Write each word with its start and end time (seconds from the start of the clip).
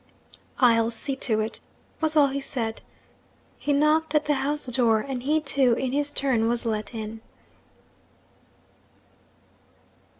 'I'll 0.57 0.89
see 0.89 1.15
to 1.17 1.41
it,' 1.41 1.59
was 2.01 2.17
all 2.17 2.29
he 2.29 2.41
said. 2.41 2.81
He 3.59 3.71
knocked 3.71 4.15
at 4.15 4.25
the 4.25 4.33
house 4.33 4.65
door; 4.65 4.99
and 5.01 5.21
he 5.21 5.39
too, 5.39 5.73
in 5.73 5.91
his 5.91 6.11
turn, 6.11 6.47
was 6.47 6.65
let 6.65 6.95
in. 6.95 7.21